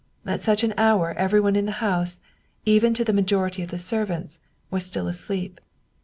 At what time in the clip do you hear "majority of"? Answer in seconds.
3.13-3.69